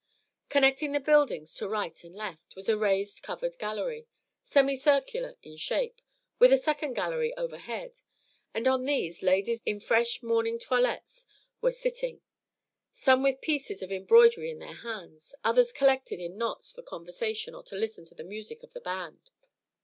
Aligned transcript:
Connecting 0.49 0.93
the 0.93 0.99
buildings 0.99 1.53
to 1.53 1.69
right 1.69 2.03
and 2.03 2.15
left, 2.15 2.55
was 2.55 2.67
a 2.67 2.75
raised 2.75 3.21
covered 3.21 3.59
gallery, 3.59 4.07
semi 4.41 4.75
circular 4.75 5.35
in 5.43 5.57
shape, 5.57 6.01
with 6.39 6.51
a 6.51 6.57
second 6.57 6.95
gallery 6.95 7.37
overhead; 7.37 8.01
and 8.51 8.67
on 8.67 8.85
these 8.85 9.21
ladies 9.21 9.61
in 9.63 9.79
fresh 9.79 10.23
morning 10.23 10.57
toilettes 10.57 11.27
were 11.61 11.71
sitting, 11.71 12.21
some 12.91 13.21
with 13.21 13.41
pieces 13.41 13.83
of 13.83 13.91
embroidery 13.91 14.49
in 14.49 14.57
their 14.57 14.73
hands, 14.73 15.35
others 15.43 15.71
collected 15.71 16.19
in 16.19 16.35
knots 16.35 16.71
for 16.71 16.81
conversation 16.81 17.53
or 17.53 17.61
to 17.61 17.75
listen 17.75 18.03
to 18.05 18.15
the 18.15 18.23
music 18.23 18.63
of 18.63 18.73
the 18.73 18.81
band. 18.81 19.29